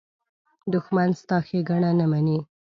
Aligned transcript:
دښمن 0.73 1.09
ستا 1.21 1.37
ښېګڼه 1.47 1.91
نه 1.99 2.05
مني 2.11 2.39